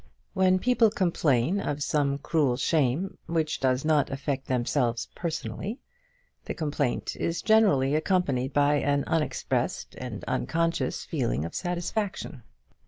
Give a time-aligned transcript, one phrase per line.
[0.33, 5.77] When people complain of some cruel shame, which does not affect themselves personally,
[6.45, 12.41] the complaint is generally accompanied by an unexpressed and unconscious feeling of satisfaction.